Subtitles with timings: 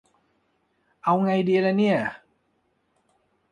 [1.03, 1.99] เอาไงดีละเนี่ย